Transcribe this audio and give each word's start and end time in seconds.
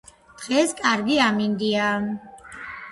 დღეს 0.45 0.73
კარგი 0.81 1.21
ამინდია. 1.27 1.95